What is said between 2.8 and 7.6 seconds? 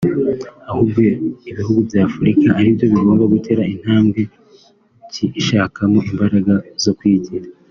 bigomba gutera intambwe kyshakamo imbaraga zo kwigira